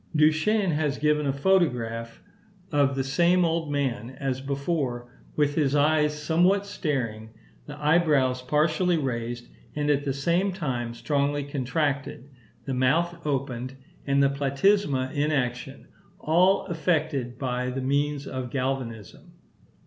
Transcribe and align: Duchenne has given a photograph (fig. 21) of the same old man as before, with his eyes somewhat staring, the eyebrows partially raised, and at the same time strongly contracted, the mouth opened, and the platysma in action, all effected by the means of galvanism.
Duchenne 0.15 0.71
has 0.71 0.97
given 0.97 1.27
a 1.27 1.31
photograph 1.31 2.09
(fig. 2.09 2.71
21) 2.71 2.89
of 2.89 2.95
the 2.95 3.03
same 3.03 3.45
old 3.45 3.71
man 3.71 4.09
as 4.19 4.41
before, 4.41 5.11
with 5.35 5.53
his 5.53 5.75
eyes 5.75 6.17
somewhat 6.19 6.65
staring, 6.65 7.29
the 7.67 7.77
eyebrows 7.79 8.41
partially 8.41 8.97
raised, 8.97 9.47
and 9.75 9.91
at 9.91 10.03
the 10.03 10.11
same 10.11 10.51
time 10.53 10.95
strongly 10.95 11.43
contracted, 11.43 12.31
the 12.65 12.73
mouth 12.73 13.23
opened, 13.27 13.75
and 14.07 14.23
the 14.23 14.29
platysma 14.31 15.13
in 15.13 15.31
action, 15.31 15.87
all 16.19 16.65
effected 16.65 17.37
by 17.37 17.69
the 17.69 17.79
means 17.81 18.25
of 18.25 18.49
galvanism. 18.49 19.33